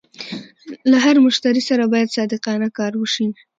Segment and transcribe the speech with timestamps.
[0.91, 3.27] له هر مشتري سره باید صادقانه کار وشي.